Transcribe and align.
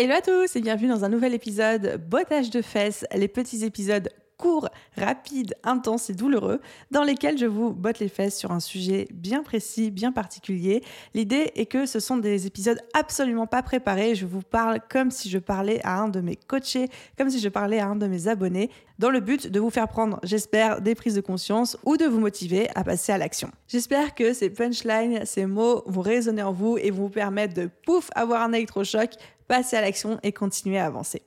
Hello 0.00 0.14
à 0.14 0.20
tous 0.20 0.54
et 0.54 0.60
bienvenue 0.60 0.86
dans 0.86 1.04
un 1.04 1.08
nouvel 1.08 1.34
épisode 1.34 2.00
Bottage 2.08 2.50
de 2.50 2.62
fesses, 2.62 3.04
les 3.12 3.26
petits 3.26 3.64
épisodes 3.64 4.08
courts, 4.38 4.68
rapides, 4.96 5.54
intenses 5.64 6.08
et 6.08 6.14
douloureux 6.14 6.60
dans 6.90 7.02
lesquels 7.02 7.36
je 7.36 7.46
vous 7.46 7.72
botte 7.72 7.98
les 7.98 8.08
fesses 8.08 8.38
sur 8.38 8.52
un 8.52 8.60
sujet 8.60 9.08
bien 9.12 9.42
précis, 9.42 9.90
bien 9.90 10.12
particulier. 10.12 10.82
L'idée 11.12 11.52
est 11.56 11.66
que 11.66 11.84
ce 11.84 12.00
sont 12.00 12.16
des 12.16 12.46
épisodes 12.46 12.80
absolument 12.94 13.46
pas 13.46 13.62
préparés. 13.62 14.14
Je 14.14 14.24
vous 14.24 14.42
parle 14.42 14.80
comme 14.88 15.10
si 15.10 15.28
je 15.28 15.38
parlais 15.38 15.80
à 15.84 15.98
un 15.98 16.08
de 16.08 16.20
mes 16.20 16.36
coachés, 16.36 16.88
comme 17.18 17.28
si 17.28 17.40
je 17.40 17.48
parlais 17.48 17.80
à 17.80 17.88
un 17.88 17.96
de 17.96 18.06
mes 18.06 18.28
abonnés, 18.28 18.70
dans 18.98 19.10
le 19.10 19.20
but 19.20 19.48
de 19.48 19.60
vous 19.60 19.70
faire 19.70 19.88
prendre, 19.88 20.18
j'espère, 20.22 20.80
des 20.80 20.94
prises 20.94 21.14
de 21.14 21.20
conscience 21.20 21.76
ou 21.84 21.96
de 21.96 22.04
vous 22.04 22.20
motiver 22.20 22.68
à 22.74 22.84
passer 22.84 23.12
à 23.12 23.18
l'action. 23.18 23.50
J'espère 23.68 24.14
que 24.14 24.32
ces 24.32 24.50
punchlines, 24.50 25.24
ces 25.24 25.46
mots 25.46 25.82
vont 25.86 26.00
résonner 26.00 26.42
en 26.42 26.52
vous 26.52 26.78
et 26.78 26.90
vous 26.90 27.08
permettre 27.08 27.54
de 27.54 27.68
pouf 27.84 28.10
avoir 28.14 28.42
un 28.42 28.52
électrochoc 28.52 29.10
passer 29.46 29.76
à 29.76 29.80
l'action 29.80 30.18
et 30.22 30.32
continuer 30.32 30.78
à 30.78 30.86
avancer. 30.86 31.22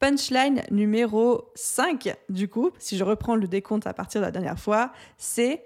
Punchline 0.00 0.62
numéro 0.70 1.50
5, 1.54 2.14
du 2.28 2.48
coup, 2.48 2.70
si 2.78 2.96
je 2.96 3.04
reprends 3.04 3.36
le 3.36 3.48
décompte 3.48 3.86
à 3.86 3.94
partir 3.94 4.20
de 4.20 4.26
la 4.26 4.32
dernière 4.32 4.58
fois, 4.58 4.92
c'est 5.16 5.64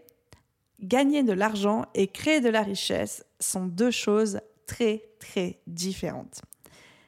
gagner 0.80 1.22
de 1.22 1.32
l'argent 1.32 1.86
et 1.94 2.06
créer 2.06 2.40
de 2.40 2.48
la 2.48 2.62
richesse 2.62 3.24
sont 3.40 3.66
deux 3.66 3.90
choses 3.90 4.40
très, 4.66 5.02
très 5.18 5.60
différentes. 5.66 6.42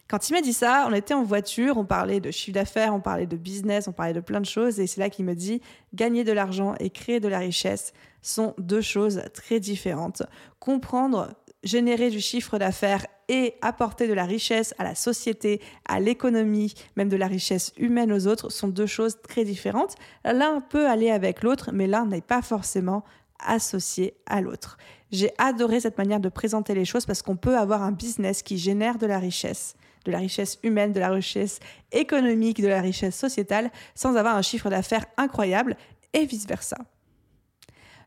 Quand 0.09 0.29
il 0.29 0.33
m'a 0.33 0.41
dit 0.41 0.53
ça, 0.53 0.87
on 0.89 0.93
était 0.93 1.15
en 1.15 1.23
voiture, 1.23 1.77
on 1.77 1.85
parlait 1.85 2.19
de 2.19 2.33
chiffre 2.33 2.55
d'affaires, 2.55 2.93
on 2.93 3.01
parlait 3.01 3.29
de 3.29 3.37
business, 3.37 3.87
on 3.87 3.93
parlait 3.93 4.13
de 4.13 4.19
plein 4.19 4.41
de 4.41 4.47
choses, 4.47 4.81
et 4.81 4.89
c'est 4.89 5.01
là 5.01 5.09
qu'il 5.09 5.25
me 5.25 5.37
dit 5.37 5.63
gagner 5.95 6.25
de 6.25 6.33
l'argent 6.33 6.75
et 6.81 6.91
créer 6.91 7.21
de 7.21 7.29
la 7.29 7.39
richesse 7.39 7.93
sont 8.21 8.55
deux 8.59 8.81
choses 8.81 9.23
très 9.35 9.61
différentes. 9.61 10.25
Comprendre 10.59 11.33
générer 11.63 12.11
du 12.11 12.21
chiffre 12.21 12.59
d'affaires 12.59 13.07
et 13.29 13.55
apporter 13.63 14.09
de 14.09 14.13
la 14.13 14.25
richesse 14.25 14.75
à 14.79 14.85
la 14.85 14.95
société, 14.95 15.61
à 15.87 16.01
l'économie, 16.01 16.75
même 16.97 17.09
de 17.09 17.17
la 17.17 17.27
richesse 17.27 17.73
humaine 17.77 18.13
aux 18.13 18.27
autres, 18.27 18.51
sont 18.51 18.69
deux 18.69 18.87
choses 18.87 19.21
très 19.23 19.45
différentes. 19.45 19.95
L'un 20.25 20.61
peut 20.61 20.89
aller 20.89 21.11
avec 21.11 21.43
l'autre, 21.43 21.71
mais 21.73 21.87
l'un 21.87 22.07
n'est 22.07 22.23
pas 22.23 22.43
forcément 22.43 23.05
associé 23.39 24.15
à 24.27 24.41
l'autre. 24.41 24.79
J'ai 25.13 25.31
adoré 25.39 25.81
cette 25.81 25.99
manière 25.99 26.21
de 26.21 26.29
présenter 26.29 26.75
les 26.75 26.85
choses 26.85 27.07
parce 27.07 27.23
qu'on 27.23 27.37
peut 27.37 27.57
avoir 27.57 27.83
un 27.83 27.93
business 27.93 28.43
qui 28.43 28.59
génère 28.59 28.99
de 28.99 29.07
la 29.07 29.19
richesse, 29.19 29.75
de 30.05 30.13
la 30.13 30.19
richesse 30.19 30.59
humaine, 30.63 30.93
de 30.93 31.01
la 31.01 31.11
richesse 31.11 31.59
économique, 31.93 32.61
de 32.61 32.69
la 32.69 32.81
richesse 32.81 33.17
sociétale, 33.17 33.71
sans 33.95 34.17
avoir 34.17 34.37
un 34.37 34.43
chiffre 34.43 34.71
d'affaires 34.71 35.07
incroyable, 35.17 35.77
et 36.13 36.27
vice-versa. 36.27 36.77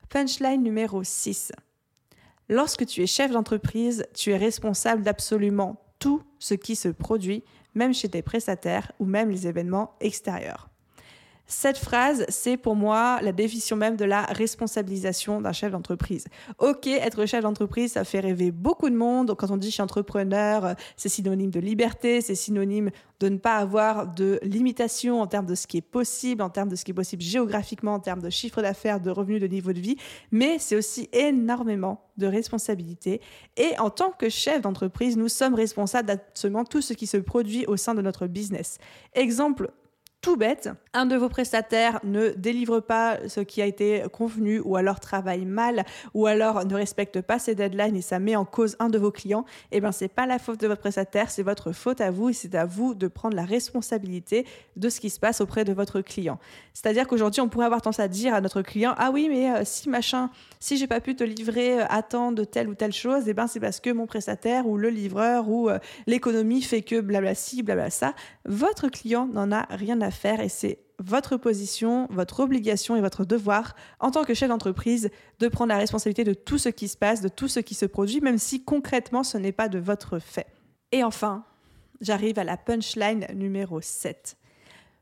Punchline 0.10 0.62
numéro 0.62 1.04
6. 1.04 1.54
Lorsque 2.54 2.86
tu 2.86 3.02
es 3.02 3.08
chef 3.08 3.32
d'entreprise, 3.32 4.06
tu 4.14 4.30
es 4.30 4.38
responsable 4.38 5.02
d'absolument 5.02 5.82
tout 5.98 6.22
ce 6.38 6.54
qui 6.54 6.76
se 6.76 6.88
produit, 6.88 7.44
même 7.74 7.96
chez 7.96 8.10
tes 8.10 8.22
prestataires 8.22 8.92
ou 9.00 9.06
même 9.06 9.32
les 9.32 9.48
événements 9.48 9.96
extérieurs. 10.00 10.70
Cette 11.46 11.78
phrase, 11.78 12.26
c'est 12.30 12.56
pour 12.56 12.76
moi 12.76 13.20
la 13.22 13.34
définition 13.34 13.76
même 13.76 13.98
de 13.98 14.06
la 14.06 14.22
responsabilisation 14.24 15.42
d'un 15.42 15.52
chef 15.52 15.74
d'entreprise. 15.74 16.26
Ok, 16.58 16.88
être 16.88 17.26
chef 17.26 17.44
d'entreprise, 17.44 17.92
ça 17.94 18.06
fait 18.06 18.22
rêver 18.22 18.52
beaucoup 18.52 18.90
de 18.90 18.96
monde. 18.96 19.36
Quand 19.38 19.52
on 19.52 19.58
dit 19.58 19.70
suis 19.70 19.82
entrepreneur, 19.82 20.66
euh, 20.66 20.74
c'est 20.96 21.10
synonyme 21.10 21.52
de 21.52 21.60
liberté, 21.60 22.22
c'est 22.22 22.36
synonyme 22.36 22.92
de 23.20 23.28
ne 23.28 23.38
pas 23.38 23.58
avoir 23.58 24.08
de 24.08 24.40
limitation 24.42 25.22
en 25.22 25.28
termes 25.28 25.46
de 25.46 25.56
ce 25.56 25.68
qui 25.68 25.78
est 25.78 25.82
possible, 25.82 26.42
en 26.42 26.50
termes 26.50 26.70
de 26.70 26.76
ce 26.78 26.86
qui 26.86 26.92
est 26.92 26.96
possible 26.96 27.22
géographiquement, 27.22 27.96
en 27.96 28.00
termes 28.00 28.22
de 28.22 28.30
chiffre 28.30 28.62
d'affaires, 28.62 29.02
de 29.02 29.12
revenus, 29.12 29.42
de 29.42 29.48
niveau 29.48 29.74
de 29.74 29.80
vie. 29.80 29.98
Mais 30.32 30.60
c'est 30.60 30.78
aussi 30.78 31.10
énormément 31.12 32.10
de 32.18 32.28
responsabilités. 32.28 33.20
Et 33.58 33.78
en 33.80 33.90
tant 33.90 34.12
que 34.12 34.30
chef 34.30 34.62
d'entreprise, 34.62 35.18
nous 35.18 35.30
sommes 35.30 35.56
responsables 35.56 36.08
d'absolument 36.08 36.64
tout 36.64 36.82
ce 36.82 36.94
qui 36.94 37.08
se 37.08 37.18
produit 37.18 37.66
au 37.66 37.76
sein 37.76 37.96
de 37.96 38.02
notre 38.02 38.28
business. 38.28 38.78
Exemple 39.14 39.72
tout 40.24 40.38
bête, 40.38 40.70
un 40.94 41.06
de 41.06 41.18
vos 41.18 41.28
prestataires 41.28 42.00
ne 42.06 42.30
délivre 42.30 42.80
pas 42.80 43.18
ce 43.28 43.42
qui 43.42 43.62
a 43.62 43.66
été 43.66 44.04
convenu 44.14 44.62
ou 44.62 44.78
alors 44.78 45.02
travaille 45.02 45.44
mal 45.44 45.84
ou 46.14 46.28
alors 46.28 46.66
ne 46.66 46.76
respecte 46.76 47.20
pas 47.20 47.40
ses 47.40 47.56
deadlines 47.56 47.98
et 47.98 48.02
ça 48.02 48.20
met 48.20 48.38
en 48.38 48.46
cause 48.46 48.78
un 48.80 48.88
de 48.88 48.98
vos 48.98 49.12
clients, 49.12 49.44
eh 49.74 49.82
ben 49.82 49.92
c'est 49.92 50.08
pas 50.08 50.26
la 50.26 50.40
faute 50.40 50.62
de 50.62 50.68
votre 50.68 50.80
prestataire, 50.80 51.30
c'est 51.30 51.44
votre 51.44 51.74
faute 51.74 52.00
à 52.00 52.10
vous 52.10 52.30
et 52.30 52.34
c'est 52.34 52.56
à 52.56 52.64
vous 52.64 52.96
de 52.96 53.10
prendre 53.10 53.36
la 53.36 53.44
responsabilité 53.44 54.46
de 54.78 54.88
ce 54.88 55.02
qui 55.02 55.10
se 55.10 55.20
passe 55.20 55.42
auprès 55.42 55.66
de 55.66 55.74
votre 55.74 56.00
client. 56.00 56.40
C'est-à-dire 56.74 57.06
qu'aujourd'hui, 57.06 57.42
on 57.42 57.50
pourrait 57.50 57.66
avoir 57.66 57.82
tendance 57.82 58.00
à 58.00 58.08
dire 58.08 58.34
à 58.34 58.40
notre 58.40 58.62
client 58.62 58.96
"Ah 58.98 59.12
oui, 59.12 59.28
mais 59.30 59.52
euh, 59.52 59.62
si 59.66 59.90
machin, 59.90 60.30
si 60.62 60.78
j'ai 60.78 60.88
pas 60.88 61.02
pu 61.02 61.18
te 61.18 61.26
livrer 61.26 61.82
euh, 61.82 61.86
à 61.90 62.02
temps 62.02 62.32
de 62.32 62.46
telle 62.46 62.70
ou 62.70 62.76
telle 62.76 62.94
chose, 62.94 63.24
eh 63.28 63.34
ben 63.34 63.48
c'est 63.48 63.60
parce 63.60 63.82
que 63.82 63.90
mon 63.90 64.06
prestataire 64.06 64.68
ou 64.68 64.78
le 64.78 64.88
livreur 64.88 65.50
ou 65.50 65.70
euh, 65.70 65.80
l'économie 66.08 66.62
fait 66.62 66.82
que 66.82 67.02
blabla 67.02 67.36
ci, 67.36 67.62
blabla 67.62 67.90
ça." 67.90 68.14
Votre 68.46 68.88
client 68.88 69.28
n'en 69.28 69.52
a 69.52 69.66
rien 69.70 70.00
à 70.00 70.13
faire 70.14 70.40
et 70.40 70.50
c'est 70.50 70.80
votre 71.00 71.38
position, 71.38 72.08
votre 72.12 72.40
obligation 72.40 72.96
et 72.96 73.02
votre 73.02 73.26
devoir 73.26 73.76
en 74.00 74.12
tant 74.12 74.24
que 74.24 74.34
chef 74.34 74.50
d'entreprise 74.50 75.10
de 75.40 75.48
prendre 75.48 75.70
la 75.70 75.78
responsabilité 75.78 76.24
de 76.24 76.34
tout 76.34 76.58
ce 76.58 76.70
qui 76.70 76.88
se 76.88 76.98
passe, 76.98 77.22
de 77.22 77.30
tout 77.30 77.48
ce 77.48 77.60
qui 77.60 77.76
se 77.76 77.86
produit, 77.86 78.22
même 78.22 78.38
si 78.38 78.64
concrètement 78.64 79.24
ce 79.24 79.38
n'est 79.38 79.52
pas 79.52 79.70
de 79.70 79.80
votre 79.80 80.20
fait. 80.20 80.48
Et 80.92 81.04
enfin, 81.04 81.44
j'arrive 82.02 82.40
à 82.40 82.44
la 82.44 82.58
punchline 82.58 83.28
numéro 83.34 83.82
7. 83.82 84.38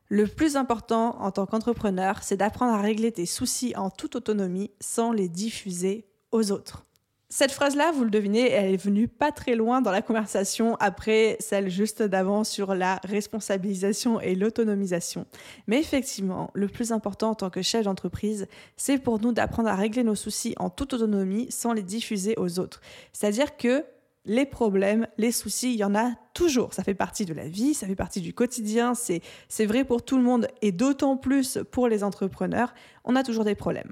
Le 0.08 0.28
plus 0.28 0.58
important 0.58 1.22
en 1.22 1.32
tant 1.32 1.46
qu'entrepreneur, 1.46 2.22
c'est 2.22 2.38
d'apprendre 2.38 2.74
à 2.74 2.82
régler 2.82 3.12
tes 3.12 3.26
soucis 3.26 3.74
en 3.78 3.90
toute 3.90 4.16
autonomie 4.16 4.72
sans 4.82 5.12
les 5.12 5.30
diffuser 5.30 6.06
aux 6.32 6.52
autres. 6.52 6.86
Cette 7.34 7.54
phrase-là, 7.54 7.94
vous 7.94 8.04
le 8.04 8.10
devinez, 8.10 8.52
elle 8.52 8.74
est 8.74 8.84
venue 8.84 9.08
pas 9.08 9.32
très 9.32 9.56
loin 9.56 9.80
dans 9.80 9.92
la 9.92 10.02
conversation 10.02 10.76
après 10.82 11.38
celle 11.40 11.70
juste 11.70 12.04
d'avant 12.04 12.44
sur 12.44 12.76
la 12.76 13.00
responsabilisation 13.06 14.20
et 14.20 14.36
l'autonomisation. 14.36 15.26
Mais 15.66 15.80
effectivement, 15.80 16.52
le 16.54 16.68
plus 16.68 16.92
important 16.92 17.30
en 17.30 17.36
tant 17.36 17.50
que 17.50 17.62
chef 17.62 17.86
d'entreprise, 17.86 18.48
c'est 18.76 18.98
pour 18.98 19.22
nous 19.22 19.32
d'apprendre 19.32 19.70
à 19.70 19.76
régler 19.76 20.04
nos 20.04 20.14
soucis 20.14 20.56
en 20.58 20.70
toute 20.70 20.94
autonomie 20.94 21.50
sans 21.50 21.72
les 21.72 21.84
diffuser 21.84 22.34
aux 22.36 22.60
autres. 22.60 22.82
C'est-à-dire 23.14 23.56
que 23.56 23.86
les 24.26 24.46
problèmes, 24.46 25.08
les 25.18 25.32
soucis, 25.32 25.74
il 25.74 25.80
y 25.80 25.84
en 25.84 25.96
a 25.96 26.12
toujours. 26.34 26.74
Ça 26.74 26.84
fait 26.84 26.94
partie 26.94 27.26
de 27.26 27.34
la 27.34 27.48
vie, 27.48 27.74
ça 27.74 27.88
fait 27.88 27.96
partie 27.96 28.22
du 28.22 28.34
quotidien, 28.34 28.94
c'est 28.94 29.66
vrai 29.66 29.84
pour 29.84 30.04
tout 30.04 30.18
le 30.18 30.24
monde 30.24 30.48
et 30.62 30.72
d'autant 30.72 31.18
plus 31.18 31.60
pour 31.72 31.88
les 31.88 32.04
entrepreneurs. 32.04 32.74
On 33.04 33.16
a 33.16 33.24
toujours 33.24 33.46
des 33.46 33.56
problèmes. 33.56 33.92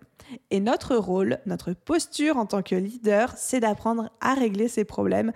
Et 0.52 0.60
notre 0.60 0.96
rôle, 0.96 1.40
notre 1.46 1.74
posture 1.74 2.38
en 2.38 2.46
tant 2.46 2.62
que 2.62 2.76
leader, 2.76 3.34
c'est 3.36 3.60
d'apprendre 3.60 4.12
à 4.22 4.36
régler 4.36 4.68
ces 4.68 4.86
problèmes 4.86 5.32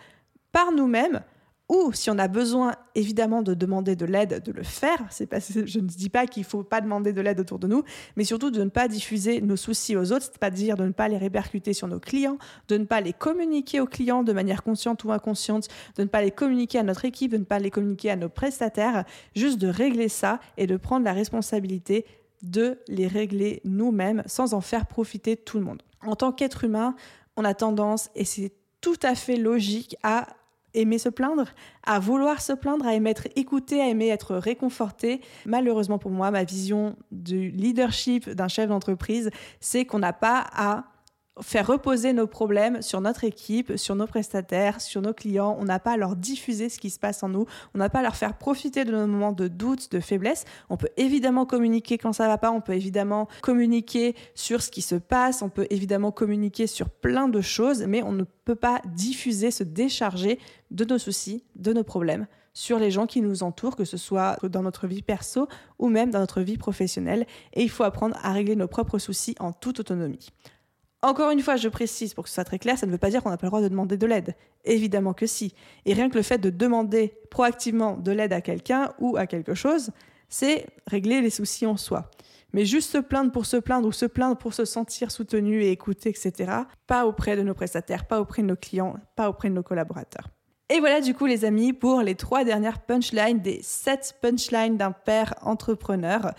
par 0.51 0.71
nous-mêmes 0.71 1.23
ou 1.69 1.91
si 1.93 2.09
on 2.09 2.17
a 2.19 2.27
besoin 2.27 2.75
évidemment 2.93 3.41
de 3.41 3.53
demander 3.53 3.95
de 3.95 4.05
l'aide, 4.05 4.43
de 4.43 4.51
le 4.51 4.63
faire. 4.63 4.97
C'est 5.09 5.25
pas, 5.25 5.39
je 5.39 5.79
ne 5.79 5.87
dis 5.87 6.09
pas 6.09 6.27
qu'il 6.27 6.41
ne 6.41 6.47
faut 6.47 6.63
pas 6.63 6.81
demander 6.81 7.13
de 7.13 7.21
l'aide 7.21 7.39
autour 7.39 7.57
de 7.57 7.67
nous, 7.67 7.83
mais 8.15 8.23
surtout 8.23 8.51
de 8.51 8.63
ne 8.63 8.69
pas 8.69 8.87
diffuser 8.87 9.41
nos 9.41 9.55
soucis 9.55 9.95
aux 9.95 10.11
autres, 10.11 10.25
c'est-à-dire 10.25 10.75
de 10.75 10.85
ne 10.85 10.91
pas 10.91 11.07
les 11.07 11.17
répercuter 11.17 11.73
sur 11.73 11.87
nos 11.87 11.99
clients, 11.99 12.37
de 12.67 12.77
ne 12.77 12.85
pas 12.85 13.01
les 13.01 13.13
communiquer 13.13 13.79
aux 13.79 13.87
clients 13.87 14.23
de 14.23 14.33
manière 14.33 14.63
consciente 14.63 15.03
ou 15.03 15.11
inconsciente, 15.11 15.67
de 15.95 16.03
ne 16.03 16.07
pas 16.07 16.21
les 16.21 16.31
communiquer 16.31 16.79
à 16.79 16.83
notre 16.83 17.05
équipe, 17.05 17.31
de 17.31 17.37
ne 17.37 17.45
pas 17.45 17.59
les 17.59 17.71
communiquer 17.71 18.11
à 18.11 18.15
nos 18.15 18.29
prestataires, 18.29 19.05
juste 19.35 19.57
de 19.59 19.67
régler 19.67 20.09
ça 20.09 20.39
et 20.57 20.67
de 20.67 20.77
prendre 20.77 21.05
la 21.05 21.13
responsabilité 21.13 22.05
de 22.41 22.77
les 22.89 23.07
régler 23.07 23.61
nous-mêmes 23.63 24.21
sans 24.25 24.53
en 24.53 24.61
faire 24.61 24.85
profiter 24.85 25.37
tout 25.37 25.57
le 25.57 25.63
monde. 25.63 25.81
En 26.01 26.15
tant 26.15 26.33
qu'être 26.33 26.65
humain, 26.65 26.95
on 27.37 27.45
a 27.45 27.53
tendance, 27.53 28.09
et 28.15 28.25
c'est 28.25 28.51
tout 28.81 28.99
à 29.01 29.15
fait 29.15 29.37
logique, 29.37 29.95
à 30.03 30.27
aimer 30.73 30.97
se 30.97 31.09
plaindre, 31.09 31.45
à 31.85 31.99
vouloir 31.99 32.41
se 32.41 32.53
plaindre, 32.53 32.85
à 32.85 32.93
aimer 32.93 33.11
être 33.11 33.27
écouté, 33.35 33.81
à 33.81 33.87
aimer 33.87 34.09
être 34.09 34.35
réconforté. 34.35 35.21
Malheureusement 35.45 35.99
pour 35.99 36.11
moi, 36.11 36.31
ma 36.31 36.43
vision 36.43 36.95
du 37.11 37.49
leadership 37.49 38.29
d'un 38.29 38.47
chef 38.47 38.69
d'entreprise, 38.69 39.29
c'est 39.59 39.85
qu'on 39.85 39.99
n'a 39.99 40.13
pas 40.13 40.45
à 40.53 40.85
faire 41.41 41.65
reposer 41.65 42.13
nos 42.13 42.27
problèmes 42.27 42.81
sur 42.81 43.01
notre 43.01 43.23
équipe, 43.23 43.73
sur 43.77 43.95
nos 43.95 44.05
prestataires, 44.05 44.81
sur 44.81 45.01
nos 45.01 45.13
clients. 45.13 45.57
On 45.59 45.65
n'a 45.65 45.79
pas 45.79 45.93
à 45.93 45.97
leur 45.97 46.15
diffuser 46.15 46.69
ce 46.69 46.79
qui 46.79 46.89
se 46.89 46.99
passe 46.99 47.23
en 47.23 47.29
nous. 47.29 47.45
On 47.73 47.79
n'a 47.79 47.89
pas 47.89 47.99
à 47.99 48.03
leur 48.03 48.15
faire 48.15 48.37
profiter 48.37 48.85
de 48.85 48.91
nos 48.91 49.07
moments 49.07 49.31
de 49.31 49.47
doute, 49.47 49.91
de 49.91 49.99
faiblesse. 49.99 50.45
On 50.69 50.77
peut 50.77 50.89
évidemment 50.97 51.45
communiquer 51.45 51.97
quand 51.97 52.13
ça 52.13 52.27
va 52.27 52.37
pas. 52.37 52.51
On 52.51 52.61
peut 52.61 52.73
évidemment 52.73 53.27
communiquer 53.41 54.15
sur 54.35 54.61
ce 54.61 54.69
qui 54.69 54.81
se 54.81 54.95
passe. 54.95 55.41
On 55.41 55.49
peut 55.49 55.67
évidemment 55.69 56.11
communiquer 56.11 56.67
sur 56.67 56.89
plein 56.89 57.27
de 57.27 57.41
choses, 57.41 57.83
mais 57.87 58.03
on 58.03 58.11
ne 58.11 58.23
peut 58.45 58.55
pas 58.55 58.81
diffuser, 58.85 59.49
se 59.49 59.63
décharger 59.63 60.39
de 60.71 60.85
nos 60.85 60.99
soucis, 60.99 61.43
de 61.55 61.73
nos 61.73 61.83
problèmes 61.83 62.27
sur 62.55 62.77
les 62.77 62.91
gens 62.91 63.07
qui 63.07 63.21
nous 63.21 63.41
entourent, 63.41 63.75
que 63.75 63.85
ce 63.85 63.97
soit 63.97 64.37
dans 64.43 64.61
notre 64.61 64.85
vie 64.85 65.01
perso 65.01 65.47
ou 65.79 65.89
même 65.89 66.11
dans 66.11 66.19
notre 66.19 66.41
vie 66.41 66.57
professionnelle. 66.57 67.25
Et 67.53 67.63
il 67.63 67.69
faut 67.69 67.83
apprendre 67.83 68.15
à 68.21 68.31
régler 68.31 68.55
nos 68.55 68.67
propres 68.67 68.99
soucis 68.99 69.35
en 69.39 69.51
toute 69.53 69.79
autonomie. 69.79 70.29
Encore 71.03 71.31
une 71.31 71.41
fois, 71.41 71.57
je 71.57 71.67
précise 71.67 72.13
pour 72.13 72.23
que 72.23 72.29
ce 72.29 72.35
soit 72.35 72.45
très 72.45 72.59
clair, 72.59 72.77
ça 72.77 72.85
ne 72.85 72.91
veut 72.91 72.97
pas 72.97 73.09
dire 73.09 73.21
qu'on 73.21 73.29
n'a 73.29 73.35
pas 73.35 73.45
le 73.45 73.49
droit 73.49 73.61
de 73.61 73.67
demander 73.67 73.97
de 73.97 74.07
l'aide. 74.07 74.35
Évidemment 74.63 75.13
que 75.13 75.27
si. 75.27 75.53
Et 75.85 75.93
rien 75.93 76.09
que 76.09 76.15
le 76.15 76.21
fait 76.21 76.37
de 76.37 76.49
demander 76.49 77.13
proactivement 77.29 77.97
de 77.97 78.13
l'aide 78.13 78.31
à 78.31 78.39
quelqu'un 78.39 78.93
ou 78.99 79.17
à 79.17 79.27
quelque 79.27 79.53
chose, 79.53 79.91
c'est 80.29 80.65
régler 80.87 81.19
les 81.19 81.29
soucis 81.29 81.65
en 81.65 81.75
soi. 81.75 82.09
Mais 82.53 82.63
juste 82.63 82.89
se 82.89 82.99
plaindre 82.99 83.33
pour 83.33 83.45
se 83.45 83.57
plaindre 83.57 83.85
ou 83.85 83.91
se 83.91 84.05
plaindre 84.05 84.37
pour 84.37 84.53
se 84.53 84.63
sentir 84.63 85.11
soutenu 85.11 85.61
et 85.61 85.71
écouté, 85.71 86.09
etc., 86.09 86.51
pas 86.87 87.05
auprès 87.05 87.35
de 87.35 87.41
nos 87.41 87.53
prestataires, 87.53 88.05
pas 88.05 88.21
auprès 88.21 88.41
de 88.41 88.47
nos 88.47 88.55
clients, 88.55 88.95
pas 89.17 89.27
auprès 89.27 89.49
de 89.49 89.55
nos 89.55 89.63
collaborateurs. 89.63 90.29
Et 90.69 90.79
voilà 90.79 91.01
du 91.01 91.13
coup 91.13 91.25
les 91.25 91.43
amis 91.43 91.73
pour 91.73 92.01
les 92.01 92.15
trois 92.15 92.45
dernières 92.45 92.79
punchlines 92.79 93.41
des 93.41 93.59
sept 93.61 94.15
punchlines 94.21 94.77
d'un 94.77 94.93
père 94.93 95.33
entrepreneur. 95.41 96.33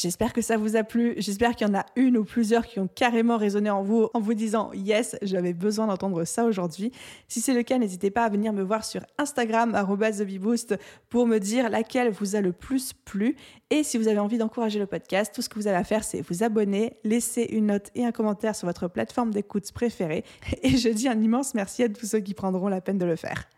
J'espère 0.00 0.32
que 0.32 0.42
ça 0.42 0.56
vous 0.56 0.76
a 0.76 0.84
plu. 0.84 1.14
J'espère 1.16 1.56
qu'il 1.56 1.66
y 1.66 1.70
en 1.70 1.74
a 1.74 1.84
une 1.96 2.18
ou 2.18 2.24
plusieurs 2.24 2.64
qui 2.64 2.78
ont 2.78 2.86
carrément 2.86 3.36
résonné 3.36 3.68
en 3.68 3.82
vous 3.82 4.08
en 4.14 4.20
vous 4.20 4.34
disant 4.34 4.70
Yes, 4.72 5.16
j'avais 5.22 5.52
besoin 5.52 5.88
d'entendre 5.88 6.22
ça 6.22 6.44
aujourd'hui. 6.44 6.92
Si 7.26 7.40
c'est 7.40 7.52
le 7.52 7.64
cas, 7.64 7.78
n'hésitez 7.78 8.12
pas 8.12 8.22
à 8.22 8.28
venir 8.28 8.52
me 8.52 8.62
voir 8.62 8.84
sur 8.84 9.00
Instagram, 9.18 9.72
TheBeBoost, 9.72 10.78
pour 11.08 11.26
me 11.26 11.38
dire 11.38 11.68
laquelle 11.68 12.12
vous 12.12 12.36
a 12.36 12.40
le 12.40 12.52
plus 12.52 12.92
plu. 12.92 13.34
Et 13.70 13.82
si 13.82 13.98
vous 13.98 14.06
avez 14.06 14.20
envie 14.20 14.38
d'encourager 14.38 14.78
le 14.78 14.86
podcast, 14.86 15.34
tout 15.34 15.42
ce 15.42 15.48
que 15.48 15.56
vous 15.56 15.66
avez 15.66 15.78
à 15.78 15.82
faire, 15.82 16.04
c'est 16.04 16.20
vous 16.20 16.44
abonner, 16.44 16.92
laisser 17.02 17.48
une 17.50 17.66
note 17.66 17.90
et 17.96 18.04
un 18.04 18.12
commentaire 18.12 18.54
sur 18.54 18.68
votre 18.68 18.86
plateforme 18.86 19.32
d'écoute 19.32 19.72
préférée. 19.72 20.22
Et 20.62 20.76
je 20.76 20.90
dis 20.90 21.08
un 21.08 21.20
immense 21.20 21.54
merci 21.54 21.82
à 21.82 21.88
tous 21.88 22.06
ceux 22.06 22.20
qui 22.20 22.34
prendront 22.34 22.68
la 22.68 22.80
peine 22.80 22.98
de 22.98 23.04
le 23.04 23.16
faire. 23.16 23.48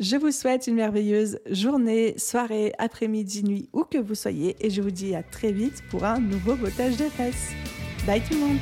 Je 0.00 0.16
vous 0.16 0.30
souhaite 0.30 0.66
une 0.66 0.76
merveilleuse 0.76 1.38
journée, 1.50 2.14
soirée, 2.16 2.72
après-midi, 2.78 3.44
nuit, 3.44 3.68
où 3.74 3.84
que 3.84 3.98
vous 3.98 4.14
soyez, 4.14 4.56
et 4.60 4.70
je 4.70 4.80
vous 4.80 4.90
dis 4.90 5.14
à 5.14 5.22
très 5.22 5.52
vite 5.52 5.82
pour 5.90 6.04
un 6.04 6.18
nouveau 6.18 6.56
botage 6.56 6.96
de 6.96 7.04
fesses. 7.04 7.50
Bye 8.06 8.22
tout 8.22 8.34
le 8.34 8.40
monde 8.40 8.58